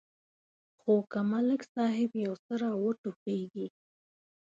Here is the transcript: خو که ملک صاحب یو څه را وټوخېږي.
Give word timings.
خو 0.79 0.93
که 1.11 1.19
ملک 1.31 1.61
صاحب 1.73 2.11
یو 2.25 2.33
څه 2.45 2.53
را 2.61 2.71
وټوخېږي. 2.83 3.67